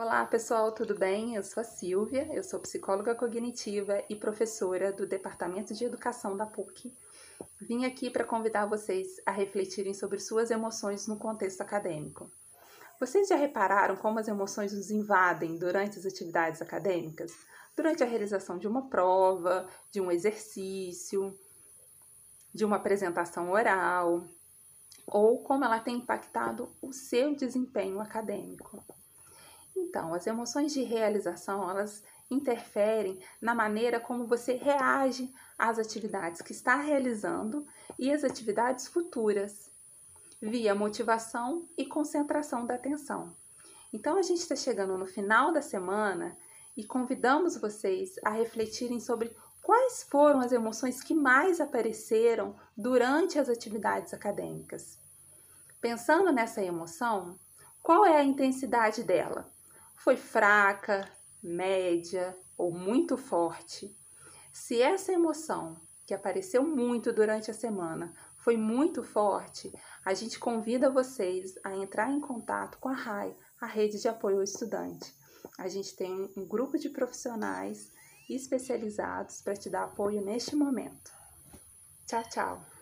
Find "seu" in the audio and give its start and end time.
26.92-27.34